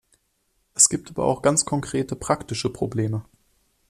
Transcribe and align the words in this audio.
Es 0.73 0.89
gibt 0.89 1.11
aber 1.11 1.25
auch 1.25 1.43
ganz 1.43 1.63
konkrete 1.63 2.15
praktische 2.15 2.73
Probleme. 2.73 3.23